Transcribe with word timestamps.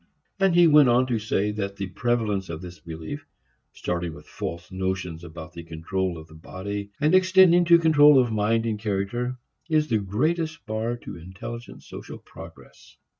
And 0.39 0.55
he 0.55 0.65
went 0.65 0.89
on 0.89 1.05
to 1.05 1.19
say 1.19 1.51
that 1.51 1.75
the 1.75 1.85
prevalence 1.89 2.49
of 2.49 2.59
this 2.63 2.79
belief, 2.79 3.23
starting 3.71 4.15
with 4.15 4.25
false 4.25 4.71
notions 4.71 5.23
about 5.23 5.53
the 5.53 5.61
control 5.61 6.17
of 6.17 6.25
the 6.25 6.33
body 6.33 6.89
and 6.99 7.13
extending 7.13 7.65
to 7.65 7.77
control 7.77 8.17
of 8.19 8.31
mind 8.31 8.65
and 8.65 8.79
character, 8.79 9.37
is 9.69 9.89
the 9.89 9.99
greatest 9.99 10.65
bar 10.65 10.97
to 10.97 11.17
intelligent 11.17 11.83
social 11.83 12.17
progress. 12.17 12.97